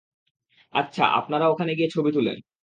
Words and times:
আচ্ছা 0.73 1.03
আপনারা, 1.19 1.45
ওখানে 1.49 1.71
গিয়ে, 1.75 1.89
ছবি 1.89 2.09
তুলেন। 2.13 2.37